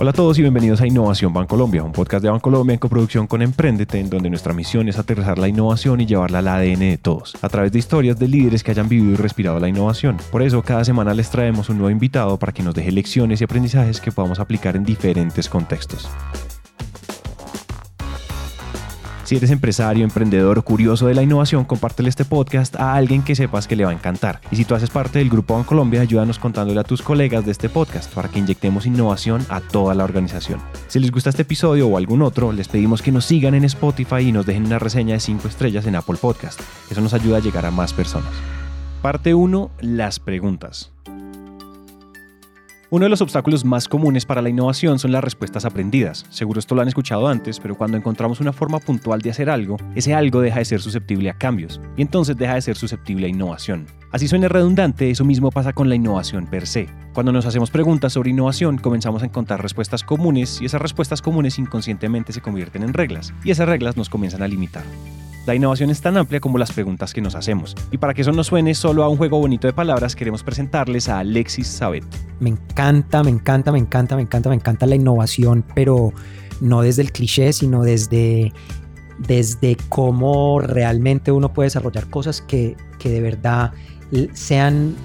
[0.00, 3.42] Hola a todos y bienvenidos a Innovación Bancolombia, un podcast de Bancolombia en coproducción con
[3.42, 7.34] Emprendete, en donde nuestra misión es aterrizar la innovación y llevarla al ADN de todos,
[7.42, 10.16] a través de historias de líderes que hayan vivido y respirado la innovación.
[10.30, 13.44] Por eso, cada semana les traemos un nuevo invitado para que nos deje lecciones y
[13.44, 16.08] aprendizajes que podamos aplicar en diferentes contextos.
[19.28, 23.68] Si eres empresario, emprendedor curioso de la innovación, compártele este podcast a alguien que sepas
[23.68, 24.40] que le va a encantar.
[24.50, 27.68] Y si tú haces parte del Grupo Colombia, ayúdanos contándole a tus colegas de este
[27.68, 30.62] podcast para que inyectemos innovación a toda la organización.
[30.86, 34.20] Si les gusta este episodio o algún otro, les pedimos que nos sigan en Spotify
[34.20, 36.58] y nos dejen una reseña de 5 estrellas en Apple Podcast.
[36.90, 38.32] Eso nos ayuda a llegar a más personas.
[39.02, 39.70] Parte 1.
[39.82, 40.90] Las preguntas.
[42.90, 46.24] Uno de los obstáculos más comunes para la innovación son las respuestas aprendidas.
[46.30, 49.76] Seguro esto lo han escuchado antes, pero cuando encontramos una forma puntual de hacer algo,
[49.94, 53.28] ese algo deja de ser susceptible a cambios y entonces deja de ser susceptible a
[53.28, 53.84] innovación.
[54.10, 56.88] Así suena redundante, eso mismo pasa con la innovación per se.
[57.12, 61.58] Cuando nos hacemos preguntas sobre innovación, comenzamos a encontrar respuestas comunes y esas respuestas comunes
[61.58, 64.84] inconscientemente se convierten en reglas y esas reglas nos comienzan a limitar.
[65.48, 67.74] La innovación es tan amplia como las preguntas que nos hacemos.
[67.90, 71.08] Y para que eso no suene solo a un juego bonito de palabras, queremos presentarles
[71.08, 72.04] a Alexis Sabet.
[72.38, 76.12] Me encanta, me encanta, me encanta, me encanta, me encanta la innovación, pero
[76.60, 78.52] no desde el cliché, sino desde,
[79.20, 83.72] desde cómo realmente uno puede desarrollar cosas que, que de verdad
[84.34, 84.96] sean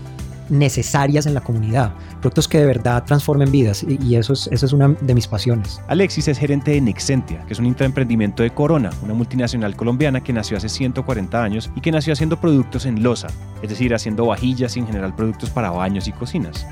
[0.49, 4.73] necesarias en la comunidad, productos que de verdad transformen vidas y eso es, eso es
[4.73, 5.81] una de mis pasiones.
[5.87, 10.33] Alexis es gerente de Nexentia, que es un intraemprendimiento de Corona, una multinacional colombiana que
[10.33, 13.27] nació hace 140 años y que nació haciendo productos en losa,
[13.61, 16.65] es decir, haciendo vajillas y en general productos para baños y cocinas.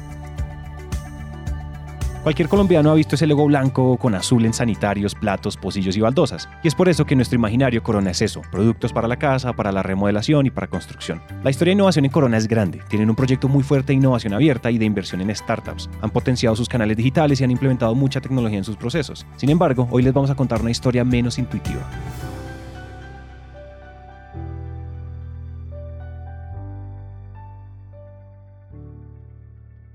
[2.23, 6.47] Cualquier colombiano ha visto ese logo blanco con azul en sanitarios, platos, pocillos y baldosas.
[6.61, 9.71] Y es por eso que nuestro imaginario Corona es eso, productos para la casa, para
[9.71, 11.19] la remodelación y para construcción.
[11.43, 12.83] La historia de innovación en Corona es grande.
[12.89, 15.89] Tienen un proyecto muy fuerte de innovación abierta y de inversión en startups.
[16.01, 19.25] Han potenciado sus canales digitales y han implementado mucha tecnología en sus procesos.
[19.37, 21.81] Sin embargo, hoy les vamos a contar una historia menos intuitiva.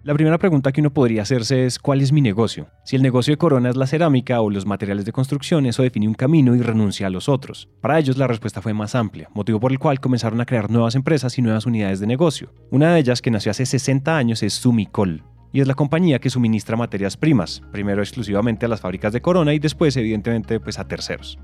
[0.06, 2.69] La primera pregunta que uno podría hacerse es ¿cuál es mi negocio?
[2.84, 6.06] Si el negocio de Corona es la cerámica o los materiales de construcción, eso define
[6.06, 7.69] un camino y renuncia a los otros.
[7.81, 10.95] Para ellos la respuesta fue más amplia, motivo por el cual comenzaron a crear nuevas
[10.95, 12.55] empresas y nuevas unidades de negocio.
[12.71, 16.31] Una de ellas, que nació hace 60 años, es Sumicol, y es la compañía que
[16.31, 20.87] suministra materias primas, primero exclusivamente a las fábricas de Corona y después evidentemente pues a
[20.87, 21.37] terceros.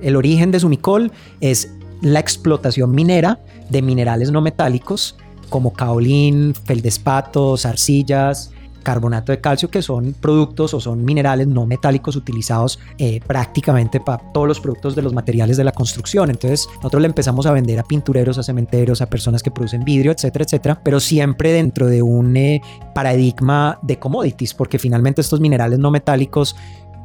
[0.00, 5.18] El origen de Sumicol es la explotación minera de minerales no metálicos
[5.48, 8.50] como caolín, feldespatos, arcillas,
[8.86, 14.30] carbonato de calcio, que son productos o son minerales no metálicos utilizados eh, prácticamente para
[14.32, 16.30] todos los productos de los materiales de la construcción.
[16.30, 20.12] Entonces, nosotros le empezamos a vender a pintureros, a cementeros, a personas que producen vidrio,
[20.12, 22.60] etcétera, etcétera, pero siempre dentro de un eh,
[22.94, 26.54] paradigma de commodities, porque finalmente estos minerales no metálicos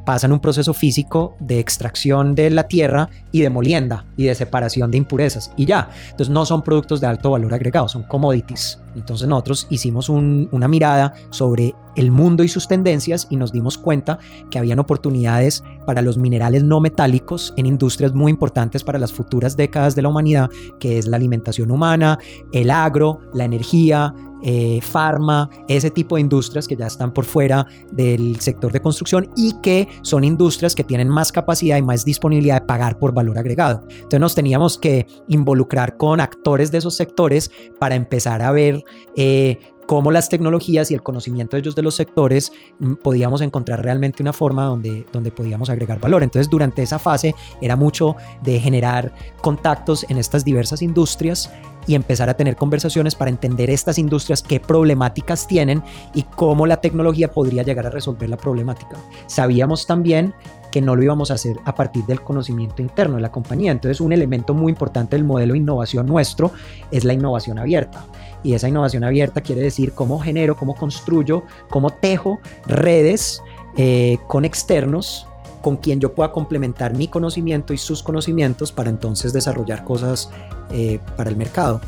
[0.05, 4.91] pasan un proceso físico de extracción de la tierra y de molienda y de separación
[4.91, 5.89] de impurezas y ya.
[6.05, 8.79] Entonces no son productos de alto valor agregado, son commodities.
[8.95, 14.19] Entonces nosotros hicimos una mirada sobre el mundo y sus tendencias y nos dimos cuenta
[14.49, 19.55] que habían oportunidades para los minerales no metálicos en industrias muy importantes para las futuras
[19.55, 22.19] décadas de la humanidad, que es la alimentación humana,
[22.51, 24.13] el agro, la energía,
[24.43, 29.29] eh, farma, ese tipo de industrias que ya están por fuera del sector de construcción
[29.35, 33.37] y que son industrias que tienen más capacidad y más disponibilidad de pagar por valor
[33.37, 33.83] agregado.
[33.89, 38.83] Entonces nos teníamos que involucrar con actores de esos sectores para empezar a ver
[39.15, 39.59] eh,
[39.91, 44.23] cómo las tecnologías y el conocimiento de ellos de los sectores mm, podíamos encontrar realmente
[44.23, 46.23] una forma donde, donde podíamos agregar valor.
[46.23, 51.51] Entonces, durante esa fase era mucho de generar contactos en estas diversas industrias
[51.87, 56.77] y empezar a tener conversaciones para entender estas industrias, qué problemáticas tienen y cómo la
[56.77, 58.95] tecnología podría llegar a resolver la problemática.
[59.27, 60.33] Sabíamos también
[60.71, 63.71] que no lo íbamos a hacer a partir del conocimiento interno de la compañía.
[63.73, 66.51] Entonces, un elemento muy importante del modelo de innovación nuestro
[66.91, 68.05] es la innovación abierta.
[68.43, 73.41] Y esa innovación abierta quiere decir cómo genero, cómo construyo, cómo tejo redes
[73.77, 75.27] eh, con externos
[75.61, 80.31] con quien yo pueda complementar mi conocimiento y sus conocimientos para entonces desarrollar cosas
[80.71, 81.79] eh, para el mercado.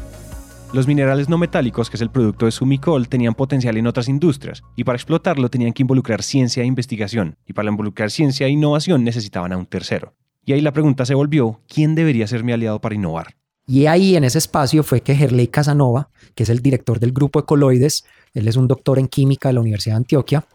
[0.73, 4.63] Los minerales no metálicos, que es el producto de Sumicol, tenían potencial en otras industrias
[4.75, 9.03] y para explotarlo tenían que involucrar ciencia e investigación y para involucrar ciencia e innovación
[9.03, 10.15] necesitaban a un tercero.
[10.45, 13.35] Y ahí la pregunta se volvió, ¿quién debería ser mi aliado para innovar?
[13.65, 17.39] Y ahí en ese espacio fue que Gerley Casanova, que es el director del grupo
[17.39, 20.45] Ecoloides, él es un doctor en química de la Universidad de Antioquia,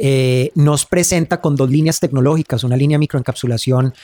[0.00, 3.94] eh, nos presenta con dos líneas tecnológicas, una línea de microencapsulación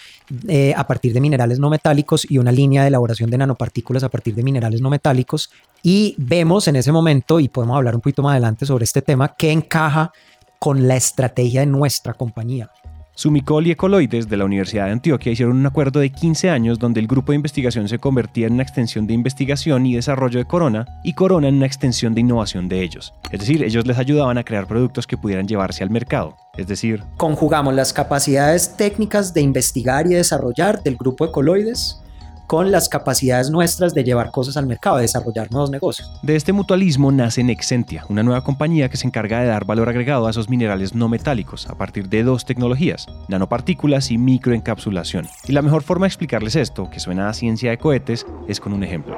[0.48, 4.08] eh, a partir de minerales no metálicos y una línea de elaboración de nanopartículas a
[4.08, 5.50] partir de minerales no metálicos.
[5.82, 9.34] Y vemos en ese momento, y podemos hablar un poquito más adelante sobre este tema,
[9.36, 10.12] que encaja
[10.58, 12.70] con la estrategia de nuestra compañía.
[13.16, 16.98] Sumicol y Ecoloides de la Universidad de Antioquia hicieron un acuerdo de 15 años donde
[16.98, 20.86] el grupo de investigación se convertía en una extensión de investigación y desarrollo de Corona
[21.04, 23.14] y Corona en una extensión de innovación de ellos.
[23.30, 26.36] Es decir, ellos les ayudaban a crear productos que pudieran llevarse al mercado.
[26.56, 32.03] Es decir, conjugamos las capacidades técnicas de investigar y desarrollar del grupo Ecoloides
[32.46, 36.10] con las capacidades nuestras de llevar cosas al mercado, de desarrollar nuevos negocios.
[36.22, 40.26] De este mutualismo nace Nexentia, una nueva compañía que se encarga de dar valor agregado
[40.26, 45.26] a esos minerales no metálicos a partir de dos tecnologías, nanopartículas y microencapsulación.
[45.48, 48.72] Y la mejor forma de explicarles esto, que suena a ciencia de cohetes, es con
[48.72, 49.16] un ejemplo.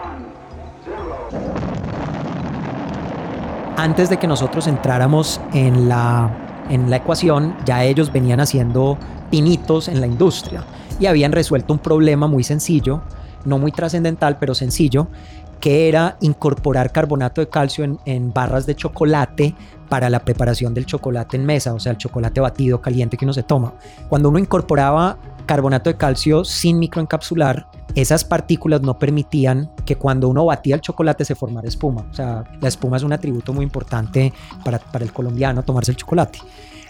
[3.76, 8.96] Antes de que nosotros entráramos en la, en la ecuación, ya ellos venían haciendo
[9.30, 10.64] pinitos en la industria
[10.98, 13.02] y habían resuelto un problema muy sencillo,
[13.44, 15.08] no muy trascendental, pero sencillo,
[15.60, 19.54] que era incorporar carbonato de calcio en, barras de chocolate
[19.88, 23.32] para la preparación del chocolate en mesa, o sea, el chocolate batido caliente que uno
[23.32, 23.74] se toma.
[24.08, 30.44] Cuando uno incorporaba carbonato de calcio sin microencapsular, esas partículas no permitían que cuando uno
[30.44, 32.04] batía el chocolate se formara espuma.
[32.10, 34.32] O sea, la espuma es un atributo muy importante
[34.64, 36.40] para, para el colombiano tomarse el chocolate.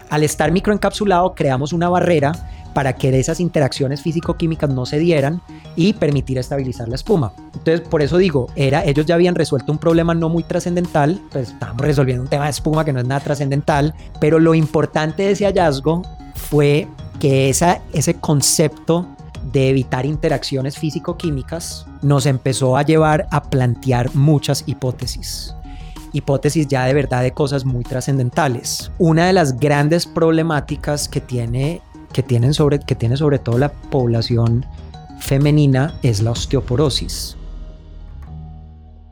[0.09, 2.31] Al estar microencapsulado, creamos una barrera
[2.77, 5.41] para que esas interacciones físico-químicas no se dieran
[5.75, 7.33] y permitir estabilizar la espuma.
[7.55, 11.49] Entonces, por eso digo, era, ellos ya habían resuelto un problema no muy trascendental, pues
[11.49, 15.31] estábamos resolviendo un tema de espuma que no es nada trascendental, pero lo importante de
[15.31, 16.03] ese hallazgo
[16.35, 16.87] fue
[17.19, 19.07] que esa, ese concepto
[19.51, 25.55] de evitar interacciones físico-químicas nos empezó a llevar a plantear muchas hipótesis
[26.13, 28.91] hipótesis ya de verdad de cosas muy trascendentales.
[28.97, 31.81] Una de las grandes problemáticas que tiene,
[32.13, 34.65] que tienen sobre, que tiene sobre todo la población
[35.19, 37.37] femenina es la osteoporosis.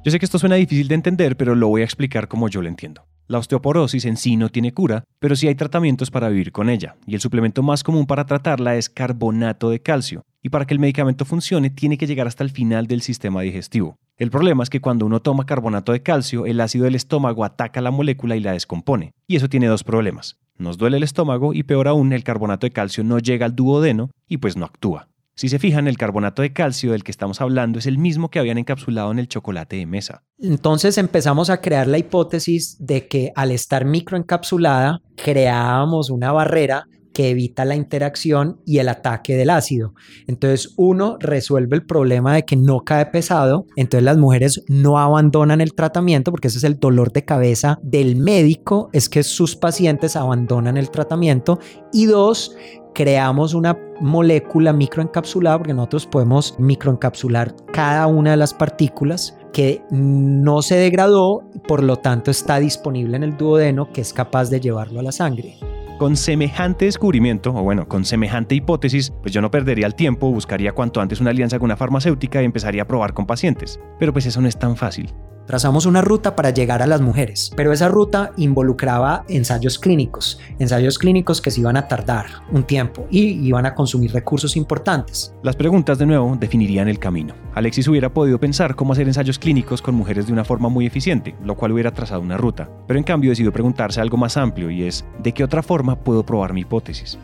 [0.03, 2.61] Yo sé que esto suena difícil de entender, pero lo voy a explicar como yo
[2.61, 3.07] lo entiendo.
[3.27, 6.95] La osteoporosis en sí no tiene cura, pero sí hay tratamientos para vivir con ella,
[7.07, 10.79] y el suplemento más común para tratarla es carbonato de calcio, y para que el
[10.79, 13.97] medicamento funcione tiene que llegar hasta el final del sistema digestivo.
[14.17, 17.81] El problema es que cuando uno toma carbonato de calcio, el ácido del estómago ataca
[17.81, 20.37] la molécula y la descompone, y eso tiene dos problemas.
[20.57, 24.09] Nos duele el estómago y peor aún, el carbonato de calcio no llega al duodeno
[24.27, 25.09] y pues no actúa.
[25.37, 28.39] Si se fijan, el carbonato de calcio del que estamos hablando es el mismo que
[28.39, 30.23] habían encapsulado en el chocolate de mesa.
[30.39, 36.85] Entonces empezamos a crear la hipótesis de que al estar microencapsulada creábamos una barrera
[37.15, 39.93] que evita la interacción y el ataque del ácido.
[40.27, 45.61] Entonces uno resuelve el problema de que no cae pesado, entonces las mujeres no abandonan
[45.61, 50.17] el tratamiento porque ese es el dolor de cabeza del médico, es que sus pacientes
[50.17, 51.57] abandonan el tratamiento
[51.93, 52.57] y dos,
[52.93, 60.61] creamos una molécula microencapsulada, porque nosotros podemos microencapsular cada una de las partículas que no
[60.61, 64.99] se degradó, por lo tanto está disponible en el duodeno que es capaz de llevarlo
[64.99, 65.57] a la sangre.
[65.97, 70.73] Con semejante descubrimiento, o bueno, con semejante hipótesis, pues yo no perdería el tiempo, buscaría
[70.73, 73.79] cuanto antes una alianza con una farmacéutica y empezaría a probar con pacientes.
[73.97, 75.13] Pero pues eso no es tan fácil.
[75.45, 80.97] Trazamos una ruta para llegar a las mujeres, pero esa ruta involucraba ensayos clínicos, ensayos
[80.97, 85.33] clínicos que se iban a tardar un tiempo y iban a consumir recursos importantes.
[85.43, 87.35] Las preguntas de nuevo definirían el camino.
[87.53, 91.35] Alexis hubiera podido pensar cómo hacer ensayos clínicos con mujeres de una forma muy eficiente,
[91.43, 94.83] lo cual hubiera trazado una ruta, pero en cambio decidió preguntarse algo más amplio y
[94.83, 97.19] es, ¿de qué otra forma puedo probar mi hipótesis?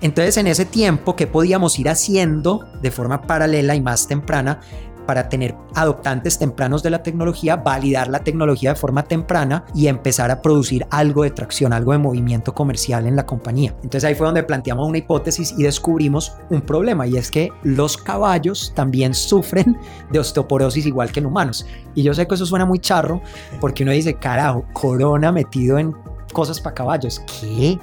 [0.00, 4.60] Entonces, en ese tiempo, ¿qué podíamos ir haciendo de forma paralela y más temprana
[5.06, 10.30] para tener adoptantes tempranos de la tecnología, validar la tecnología de forma temprana y empezar
[10.30, 13.74] a producir algo de tracción, algo de movimiento comercial en la compañía.
[13.82, 17.96] Entonces ahí fue donde planteamos una hipótesis y descubrimos un problema y es que los
[17.96, 19.76] caballos también sufren
[20.10, 21.66] de osteoporosis igual que en humanos.
[21.94, 23.20] Y yo sé que eso suena muy charro
[23.60, 25.94] porque uno dice, carajo, corona metido en
[26.32, 27.22] cosas para caballos.
[27.40, 27.78] ¿Qué?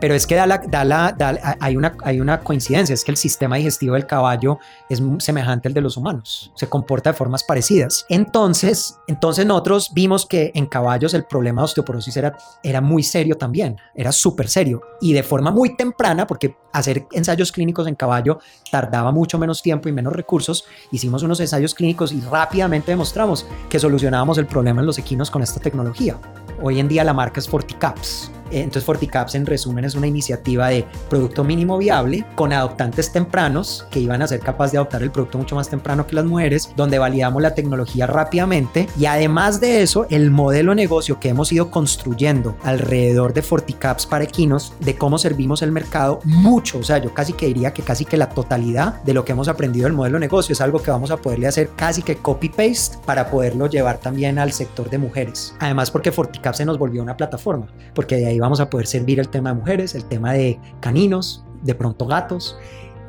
[0.00, 3.16] Pero es que da la, da la, hay, una, hay una coincidencia, es que el
[3.16, 8.06] sistema digestivo del caballo es semejante al de los humanos, se comporta de formas parecidas.
[8.08, 13.36] Entonces, entonces nosotros vimos que en caballos el problema de osteoporosis era, era muy serio
[13.36, 18.38] también, era súper serio y de forma muy temprana, porque hacer ensayos clínicos en caballo
[18.70, 23.80] tardaba mucho menos tiempo y menos recursos, hicimos unos ensayos clínicos y rápidamente demostramos que
[23.80, 26.18] solucionábamos el problema en los equinos con esta tecnología.
[26.62, 30.84] Hoy en día la marca es Forticaps entonces FortiCaps en resumen es una iniciativa de
[31.08, 35.38] producto mínimo viable con adoptantes tempranos que iban a ser capaces de adoptar el producto
[35.38, 40.06] mucho más temprano que las mujeres, donde validamos la tecnología rápidamente y además de eso
[40.10, 45.18] el modelo de negocio que hemos ido construyendo alrededor de FortiCaps para equinos, de cómo
[45.18, 49.02] servimos el mercado, mucho, o sea, yo casi que diría que casi que la totalidad
[49.02, 51.46] de lo que hemos aprendido del modelo de negocio es algo que vamos a poderle
[51.46, 55.54] hacer casi que copy-paste para poderlo llevar también al sector de mujeres.
[55.58, 58.86] Además porque FortiCaps se nos volvió una plataforma, porque de ahí ahí vamos a poder
[58.86, 62.56] servir el tema de mujeres, el tema de caninos, de pronto gatos,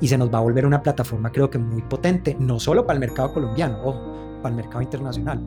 [0.01, 2.95] y se nos va a volver una plataforma creo que muy potente, no solo para
[2.95, 5.39] el mercado colombiano, ojo, para el mercado internacional.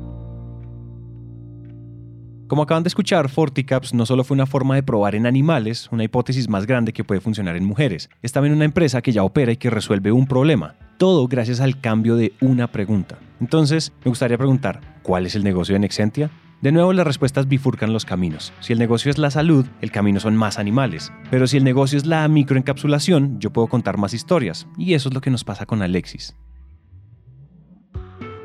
[2.46, 6.04] Como acaban de escuchar, Forticaps no solo fue una forma de probar en animales, una
[6.04, 9.52] hipótesis más grande que puede funcionar en mujeres, es también una empresa que ya opera
[9.52, 10.74] y que resuelve un problema.
[10.98, 13.18] Todo gracias al cambio de una pregunta.
[13.40, 16.30] Entonces, me gustaría preguntar, ¿cuál es el negocio de Nexentia?
[16.62, 18.52] De nuevo, las respuestas bifurcan los caminos.
[18.60, 21.12] Si el negocio es la salud, el camino son más animales.
[21.28, 24.68] Pero si el negocio es la microencapsulación, yo puedo contar más historias.
[24.78, 26.36] Y eso es lo que nos pasa con Alexis.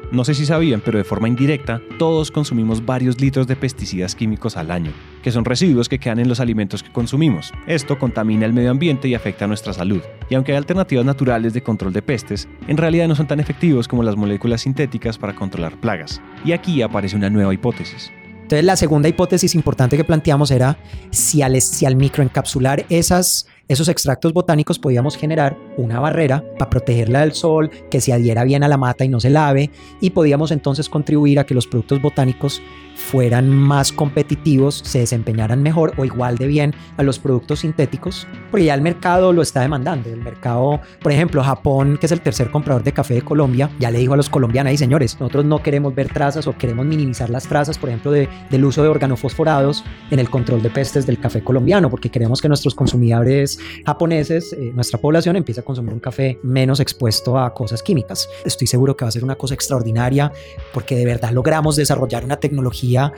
[0.10, 4.56] No sé si sabían, pero de forma indirecta, todos consumimos varios litros de pesticidas químicos
[4.56, 7.52] al año, que son residuos que quedan en los alimentos que consumimos.
[7.68, 10.02] Esto contamina el medio ambiente y afecta a nuestra salud.
[10.30, 13.90] Y aunque hay alternativas naturales de control de pestes, en realidad no son tan efectivos
[13.90, 16.22] como las moléculas sintéticas para controlar plagas.
[16.46, 18.10] Y aquí aparece una nueva hipótesis.
[18.44, 20.78] Entonces la segunda hipótesis importante que planteamos era
[21.12, 27.22] si al, si al microencapsular esas esos extractos botánicos podíamos generar una barrera para protegerla
[27.22, 30.52] del sol, que se adhiera bien a la mata y no se lave, y podíamos
[30.52, 32.62] entonces contribuir a que los productos botánicos
[32.98, 38.66] fueran más competitivos, se desempeñaran mejor o igual de bien a los productos sintéticos, porque
[38.66, 40.10] ya el mercado lo está demandando.
[40.10, 43.92] El mercado, por ejemplo, Japón, que es el tercer comprador de café de Colombia, ya
[43.92, 47.30] le dijo a los colombianos, y señores, nosotros no queremos ver trazas o queremos minimizar
[47.30, 51.44] las trazas, por ejemplo, del uso de organofosforados en el control de pestes del café
[51.44, 56.40] colombiano, porque queremos que nuestros consumidores japoneses, eh, nuestra población empiece a consumir un café
[56.44, 58.30] menos expuesto a cosas químicas.
[58.46, 60.32] Estoy seguro que va a ser una cosa extraordinaria,
[60.74, 63.14] porque de verdad logramos desarrollar una tecnología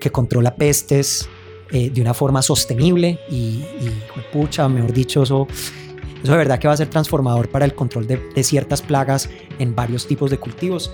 [0.00, 1.28] que controla pestes
[1.70, 3.64] eh, de una forma sostenible y,
[4.32, 5.46] pucha, mejor dicho, eso,
[6.22, 9.74] eso de verdad que va a ser transformador para el control de, ciertas plagas en
[9.74, 10.92] varios tipos de cultivos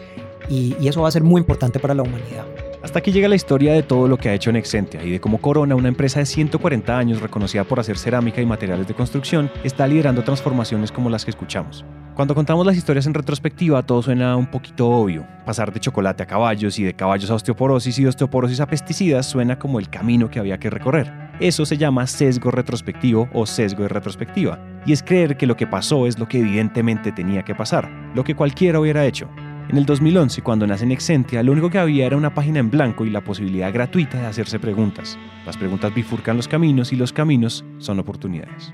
[0.48, 2.46] y, y eso va a ser muy importante para la humanidad.
[2.88, 5.42] Hasta aquí llega la historia de todo lo que ha hecho Nexentia y de cómo
[5.42, 9.86] Corona, una empresa de 140 años reconocida por hacer cerámica y materiales de construcción, está
[9.86, 11.84] liderando transformaciones como las que escuchamos.
[12.14, 15.26] Cuando contamos las historias en retrospectiva, todo suena un poquito obvio.
[15.44, 19.26] Pasar de chocolate a caballos y de caballos a osteoporosis y de osteoporosis a pesticidas
[19.26, 21.12] suena como el camino que había que recorrer.
[21.40, 25.66] Eso se llama sesgo retrospectivo o sesgo de retrospectiva, y es creer que lo que
[25.66, 29.28] pasó es lo que evidentemente tenía que pasar, lo que cualquiera hubiera hecho.
[29.68, 33.04] En el 2011, cuando nace Nexentia, lo único que había era una página en blanco
[33.04, 35.18] y la posibilidad gratuita de hacerse preguntas.
[35.44, 38.72] Las preguntas bifurcan los caminos y los caminos son oportunidades.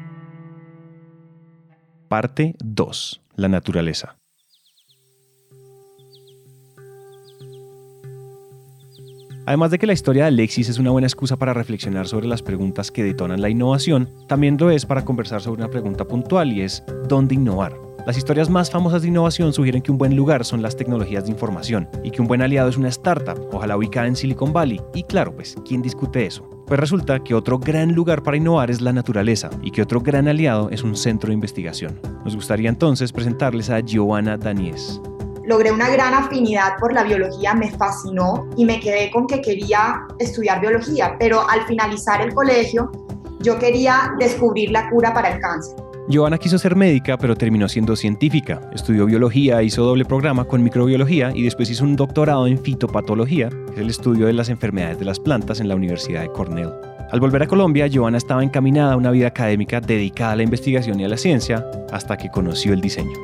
[2.09, 4.17] Parte 2 la naturaleza.
[9.47, 12.43] Además de que la historia de Alexis es una buena excusa para reflexionar sobre las
[12.43, 16.63] preguntas que detonan la innovación, también lo es para conversar sobre una pregunta puntual y
[16.63, 17.94] es ¿dónde innovar?
[18.07, 21.31] Las historias más famosas de innovación sugieren que un buen lugar son las tecnologías de
[21.31, 24.79] información y que un buen aliado es una startup, ojalá ubicada en Silicon Valley.
[24.93, 26.47] Y claro, pues, ¿quién discute eso?
[26.67, 30.29] Pues resulta que otro gran lugar para innovar es la naturaleza y que otro gran
[30.29, 31.99] aliado es un centro de investigación.
[32.27, 35.01] Nos gustaría entonces presentarles a Giovanna Danies.
[35.47, 40.03] Logré una gran afinidad por la biología, me fascinó y me quedé con que quería
[40.19, 42.91] estudiar biología, pero al finalizar el colegio
[43.41, 45.84] yo quería descubrir la cura para el cáncer.
[46.07, 48.61] Giovanna quiso ser médica, pero terminó siendo científica.
[48.75, 53.89] Estudió biología, hizo doble programa con microbiología y después hizo un doctorado en fitopatología, el
[53.89, 56.75] estudio de las enfermedades de las plantas en la Universidad de Cornell.
[57.11, 61.01] Al volver a Colombia, Giovanna estaba encaminada a una vida académica dedicada a la investigación
[61.01, 63.19] y a la ciencia hasta que conoció el diseño.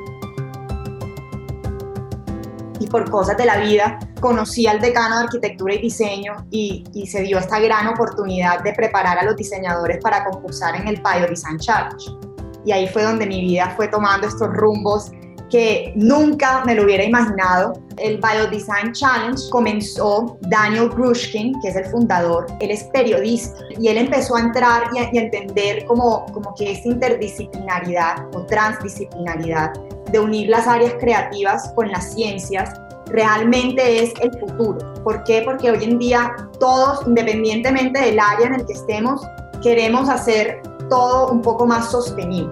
[2.78, 7.20] Y por cosas de la vida, conocí al decano de arquitectura y diseño y, se
[7.24, 11.58] dio esta gran oportunidad de preparar a los diseñadores para concursar en el Bio Design
[11.58, 12.19] Challenge
[12.64, 15.10] y ahí fue donde mi vida fue tomando estos rumbos
[15.50, 17.74] que nunca me lo hubiera imaginado.
[17.96, 23.98] El Biodesign Challenge comenzó Daniel Grushkin, que es el fundador, él es periodista y él
[23.98, 29.72] empezó a entrar y a, entender como, como que esta interdisciplinaridad o transdisciplinaridad
[30.12, 32.72] de unir las áreas creativas con las ciencias
[33.06, 34.94] realmente es el futuro.
[35.02, 35.42] ¿Por qué?
[35.44, 39.20] Porque hoy en día todos, independientemente del área en el que estemos,
[39.62, 42.50] queremos hacer todo un poco más sostenible.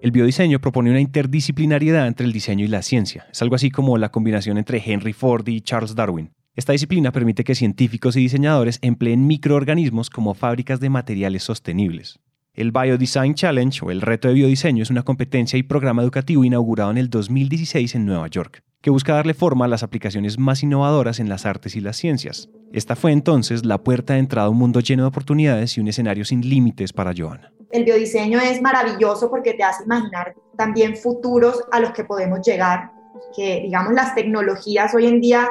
[0.00, 3.26] El biodiseño propone una interdisciplinariedad entre el diseño y la ciencia.
[3.30, 6.30] Es algo así como la combinación entre Henry Ford y Charles Darwin.
[6.56, 12.18] Esta disciplina permite que científicos y diseñadores empleen microorganismos como fábricas de materiales sostenibles.
[12.52, 16.90] El Biodesign Challenge o el reto de biodiseño es una competencia y programa educativo inaugurado
[16.90, 21.18] en el 2016 en Nueva York, que busca darle forma a las aplicaciones más innovadoras
[21.18, 22.50] en las artes y las ciencias.
[22.70, 25.88] Esta fue entonces la puerta de entrada a un mundo lleno de oportunidades y un
[25.88, 27.50] escenario sin límites para Joana.
[27.70, 32.90] El biodiseño es maravilloso porque te hace imaginar también futuros a los que podemos llegar,
[33.34, 35.48] que digamos las tecnologías hoy en día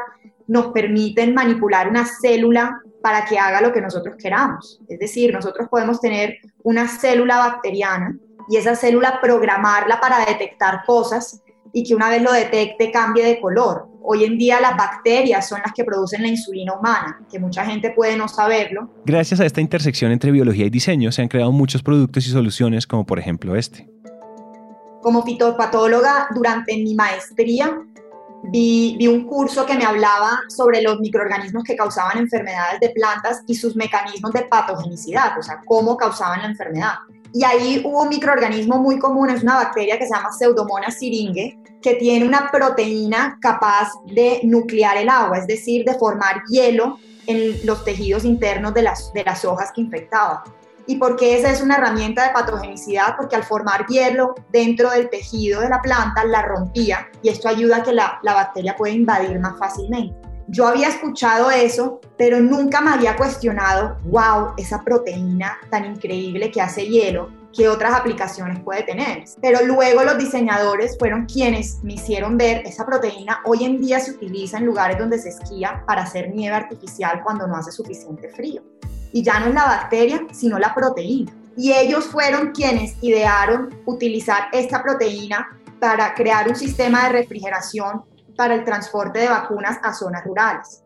[0.48, 4.80] nos permiten manipular una célula para que haga lo que nosotros queramos.
[4.88, 8.16] Es decir, nosotros podemos tener una célula bacteriana
[8.48, 11.43] y esa célula programarla para detectar cosas
[11.74, 13.88] y que una vez lo detecte cambie de color.
[14.04, 17.90] Hoy en día las bacterias son las que producen la insulina humana, que mucha gente
[17.90, 18.90] puede no saberlo.
[19.06, 22.86] Gracias a esta intersección entre biología y diseño se han creado muchos productos y soluciones
[22.86, 23.90] como por ejemplo este.
[25.02, 27.82] Como fitopatóloga durante mi maestría
[28.44, 33.42] vi, vi un curso que me hablaba sobre los microorganismos que causaban enfermedades de plantas
[33.48, 36.94] y sus mecanismos de patogenicidad, o sea, cómo causaban la enfermedad.
[37.34, 41.58] Y ahí hubo un microorganismo muy común, es una bacteria que se llama Pseudomonas syringae,
[41.82, 47.66] que tiene una proteína capaz de nuclear el agua, es decir, de formar hielo en
[47.66, 50.44] los tejidos internos de las, de las hojas que infectaba.
[50.86, 53.16] ¿Y por qué esa es una herramienta de patogenicidad?
[53.18, 57.78] Porque al formar hielo dentro del tejido de la planta, la rompía y esto ayuda
[57.78, 60.23] a que la, la bacteria pueda invadir más fácilmente.
[60.54, 66.62] Yo había escuchado eso, pero nunca me había cuestionado, wow, esa proteína tan increíble que
[66.62, 69.24] hace hielo, ¿qué otras aplicaciones puede tener?
[69.42, 74.12] Pero luego los diseñadores fueron quienes me hicieron ver esa proteína hoy en día se
[74.12, 78.62] utiliza en lugares donde se esquía para hacer nieve artificial cuando no hace suficiente frío.
[79.12, 81.32] Y ya no es la bacteria, sino la proteína.
[81.58, 85.48] Y ellos fueron quienes idearon utilizar esta proteína
[85.80, 88.04] para crear un sistema de refrigeración
[88.36, 90.84] para el transporte de vacunas a zonas rurales.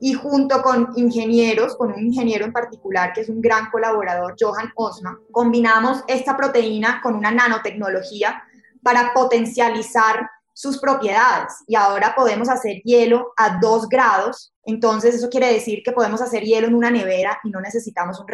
[0.00, 4.70] Y junto con ingenieros, con un ingeniero en particular que es un gran colaborador, Johan
[4.74, 8.42] Osma, combinamos esta proteína con una nanotecnología
[8.82, 11.52] para potencializar sus propiedades.
[11.66, 14.54] Y ahora podemos hacer hielo a 2 grados.
[14.64, 18.26] Entonces eso quiere decir que podemos hacer hielo en una nevera y no necesitamos un,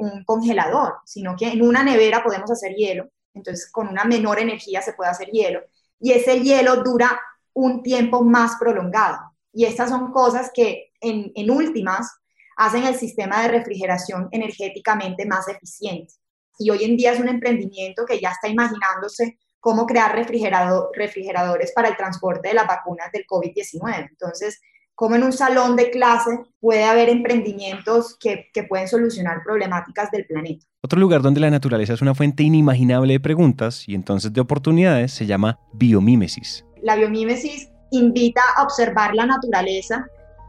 [0.00, 3.08] un congelador, sino que en una nevera podemos hacer hielo.
[3.32, 5.60] Entonces con una menor energía se puede hacer hielo.
[6.00, 7.20] Y ese hielo dura
[7.58, 9.18] un tiempo más prolongado.
[9.52, 12.08] Y estas son cosas que en, últimas
[12.56, 16.14] hacen el sistema de refrigeración energéticamente más eficiente.
[16.58, 21.88] Y hoy en día es un emprendimiento que ya está imaginándose cómo crear refrigeradores para
[21.88, 24.08] el transporte de las vacunas del COVID-19.
[24.08, 24.60] Entonces,
[24.94, 26.30] como en un salón de clase
[26.60, 30.64] puede haber emprendimientos que, que, pueden solucionar problemáticas del planeta.
[30.80, 35.12] Otro lugar donde la naturaleza es una fuente inimaginable de preguntas y entonces de oportunidades
[35.12, 36.64] se llama biomímesis.
[36.82, 40.06] La biomímesis invita a observar la naturaleza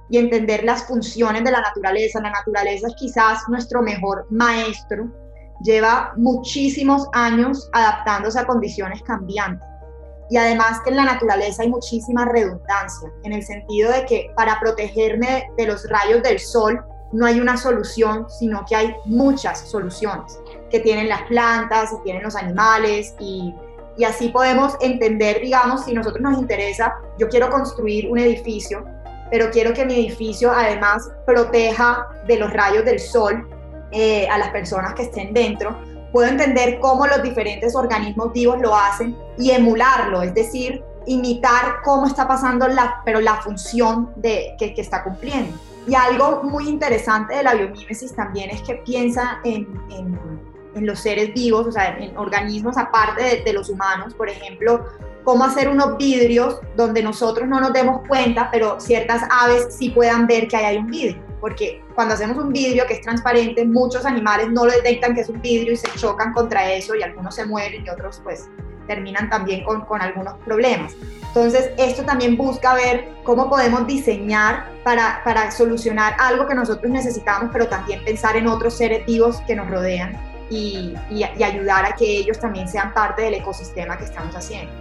[0.10, 2.22] y entender las funciones de la naturaleza.
[2.22, 5.08] La naturaleza es quizás nuestro mejor maestro.
[5.62, 9.68] Lleva muchísimos años adaptándose a condiciones cambiantes.
[10.32, 14.60] Y además que en la naturaleza hay muchísima redundancia, en el sentido de que para
[14.60, 20.40] protegerme de los rayos del sol no hay una solución, sino que hay muchas soluciones
[20.70, 23.56] que tienen las plantas y tienen los animales y
[24.00, 28.86] y así podemos entender, digamos, si nosotros nos interesa, yo quiero construir un edificio,
[29.30, 33.46] pero quiero que mi edificio además proteja de los rayos del sol
[33.92, 35.78] eh, a las personas que estén dentro,
[36.14, 42.08] puedo entender cómo los diferentes organismos vivos lo hacen y emularlo, es decir, imitar cómo
[42.08, 45.58] está pasando, la, pero la función de, que, que está cumpliendo.
[45.90, 50.39] Y algo muy interesante de la biomímesis también es que piensa en, en
[50.76, 54.86] en los seres vivos, o sea, en organismos aparte de, los humanos, por ejemplo,
[55.24, 60.28] cómo hacer unos vidrios donde nosotros no nos demos cuenta, pero ciertas aves sí puedan
[60.28, 61.24] ver que ahí hay un vidrio.
[61.42, 65.30] Porque cuando hacemos un vidrio que es transparente, muchos animales no lo detectan que es
[65.30, 68.50] un vidrio y se chocan contra eso y algunos se mueren y otros pues
[68.88, 70.96] terminan también con, con algunos problemas.
[71.28, 77.52] Entonces, esto también busca ver cómo podemos diseñar para, para solucionar algo que nosotros necesitamos,
[77.54, 80.94] pero también pensar en otros seres vivos que nos rodean y,
[81.44, 84.72] ayudar a que ellos también sean parte del ecosistema que estamos haciendo.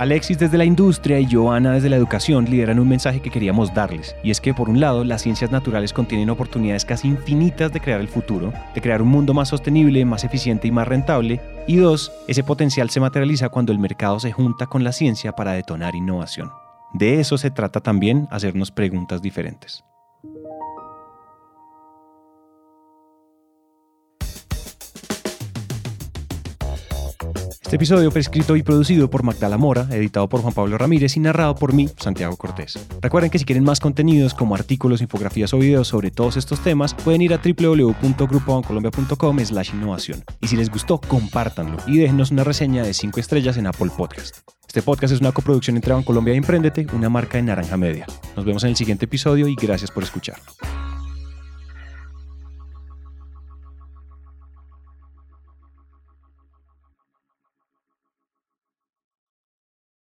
[0.00, 4.16] Alexis desde la industria y Joana desde la educación lideran un mensaje que queríamos darles,
[4.22, 8.00] y es que por un lado las ciencias naturales contienen oportunidades casi infinitas de crear
[8.00, 12.12] el futuro, de crear un mundo más sostenible, más eficiente y más rentable, y dos,
[12.28, 16.50] ese potencial se materializa cuando el mercado se junta con la ciencia para detonar innovación.
[16.94, 19.84] De eso se trata también hacernos preguntas diferentes.
[27.70, 31.20] Este episodio fue escrito y producido por Magdala Mora, editado por Juan Pablo Ramírez y
[31.20, 32.76] narrado por mí, Santiago Cortés.
[33.00, 36.94] Recuerden que si quieren más contenidos como artículos, infografías o videos sobre todos estos temas,
[36.94, 40.24] pueden ir a www.grupobancolombia.com slash innovación.
[40.40, 44.38] Y si les gustó, compártanlo y déjenos una reseña de 5 estrellas en Apple Podcast.
[44.66, 48.04] Este podcast es una coproducción entre Bancolombia y Emprendete, una marca de Naranja Media.
[48.34, 50.40] Nos vemos en el siguiente episodio y gracias por escuchar.